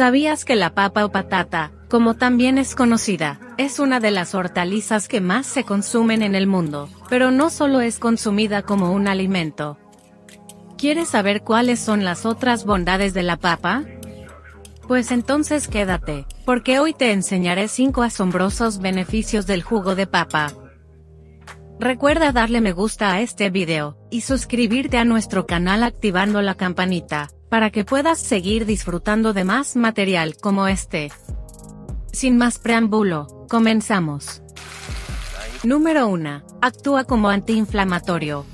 [0.00, 5.08] ¿Sabías que la papa o patata, como también es conocida, es una de las hortalizas
[5.08, 9.76] que más se consumen en el mundo, pero no solo es consumida como un alimento.
[10.78, 13.84] ¿Quieres saber cuáles son las otras bondades de la papa?
[14.88, 20.50] Pues entonces quédate, porque hoy te enseñaré 5 asombrosos beneficios del jugo de papa.
[21.80, 27.30] Recuerda darle me gusta a este video, y suscribirte a nuestro canal activando la campanita,
[27.48, 31.10] para que puedas seguir disfrutando de más material como este.
[32.12, 34.42] Sin más preámbulo, comenzamos.
[35.64, 36.42] Número 1.
[36.60, 38.44] Actúa como antiinflamatorio.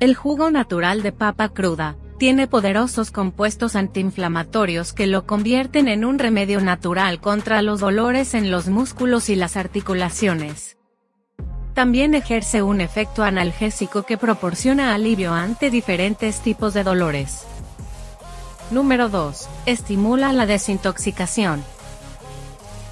[0.00, 6.18] El jugo natural de papa cruda, tiene poderosos compuestos antiinflamatorios que lo convierten en un
[6.18, 10.79] remedio natural contra los dolores en los músculos y las articulaciones.
[11.74, 17.44] También ejerce un efecto analgésico que proporciona alivio ante diferentes tipos de dolores.
[18.70, 19.48] Número 2.
[19.66, 21.64] Estimula la desintoxicación.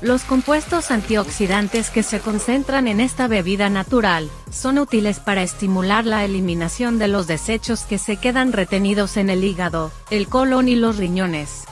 [0.00, 6.24] Los compuestos antioxidantes que se concentran en esta bebida natural, son útiles para estimular la
[6.24, 10.98] eliminación de los desechos que se quedan retenidos en el hígado, el colon y los
[10.98, 11.64] riñones.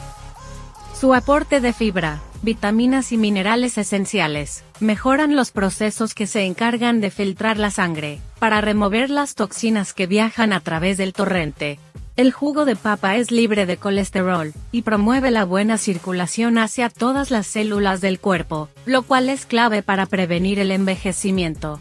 [0.99, 7.11] Su aporte de fibra, vitaminas y minerales esenciales, mejoran los procesos que se encargan de
[7.11, 11.79] filtrar la sangre, para remover las toxinas que viajan a través del torrente,
[12.17, 17.31] el jugo de papa es libre de colesterol, y promueve la buena circulación hacia todas
[17.31, 21.79] las células del cuerpo, lo cual es clave para prevenir el envejecimiento.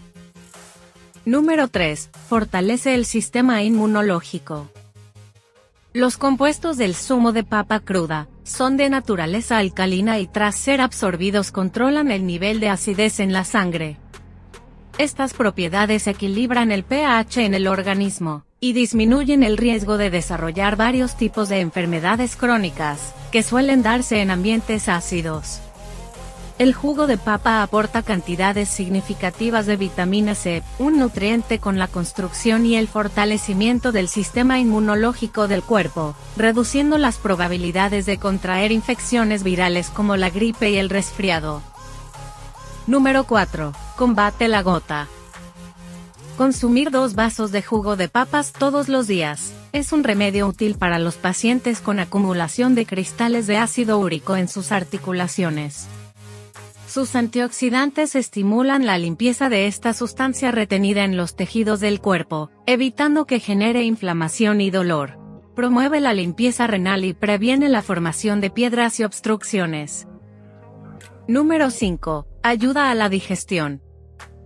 [1.24, 2.10] Número 3.
[2.28, 4.70] Fortalece el sistema inmunológico.
[5.96, 11.54] Los compuestos del zumo de papa cruda, son de naturaleza alcalina y tras ser absorbidos
[11.54, 13.96] controlan el nivel de acidez en la sangre.
[14.98, 21.16] Estas propiedades equilibran el pH en el organismo, y disminuyen el riesgo de desarrollar varios
[21.16, 25.62] tipos de enfermedades crónicas, que suelen darse en ambientes ácidos.
[26.58, 32.66] El jugo de papa aporta cantidades significativas de vitamina C, un nutriente con la construcción
[32.66, 39.90] y el fortalecimiento del sistema inmunológico del cuerpo, reduciendo las probabilidades de contraer infecciones virales
[39.90, 41.62] como la gripe y el resfriado.
[42.88, 43.74] Número 4.
[43.98, 45.08] Combate la gota.
[46.38, 51.00] Consumir dos vasos de jugo de papas todos los días, es un remedio útil para
[51.00, 55.88] los pacientes con acumulación de cristales de ácido úrico en sus articulaciones.
[56.96, 63.26] Sus antioxidantes estimulan la limpieza de esta sustancia retenida en los tejidos del cuerpo, evitando
[63.26, 65.20] que genere inflamación y dolor.
[65.58, 70.08] Promueve la limpieza renal y previene la formación de piedras y obstrucciones.
[71.28, 72.28] Número 5.
[72.44, 73.82] Ayuda a la digestión.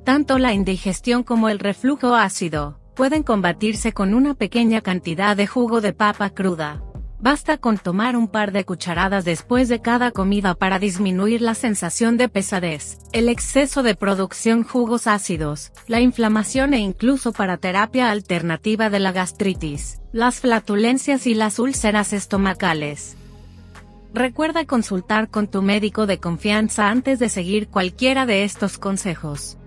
[0.04, 5.82] Tanto la indigestión como el reflujo ácido, pueden combatirse con una pequeña cantidad de jugo
[5.82, 6.84] de papa cruda.
[7.22, 12.16] Basta con tomar un par de cucharadas después de cada comida para disminuir la sensación
[12.16, 18.90] de pesadez, el exceso de producción jugos ácidos, la inflamación e incluso para terapia alternativa
[18.90, 23.18] de la gastritis, las flatulencias y las úlceras estomacales.
[24.14, 29.59] Recuerda consultar con tu médico de confianza antes de seguir cualquiera de estos consejos.